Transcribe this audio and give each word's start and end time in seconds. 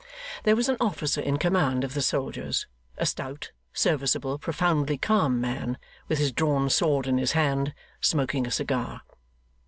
There 0.45 0.55
was 0.55 0.67
an 0.67 0.77
officer 0.81 1.21
in 1.21 1.37
command 1.37 1.83
of 1.83 1.93
the 1.93 2.01
soldiers; 2.01 2.65
a 2.97 3.05
stout, 3.05 3.51
serviceable, 3.71 4.39
profoundly 4.39 4.97
calm 4.97 5.39
man, 5.39 5.77
with 6.07 6.17
his 6.17 6.31
drawn 6.31 6.71
sword 6.71 7.05
in 7.05 7.19
his 7.19 7.33
hand, 7.33 7.75
smoking 8.01 8.47
a 8.47 8.51
cigar. 8.51 9.03